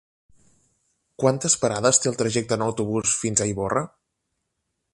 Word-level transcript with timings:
Quantes 1.23 1.57
parades 1.65 2.01
té 2.05 2.09
el 2.11 2.17
trajecte 2.21 2.57
en 2.59 2.65
autobús 2.69 3.13
fins 3.25 3.45
a 3.45 3.51
Ivorra? 3.51 3.85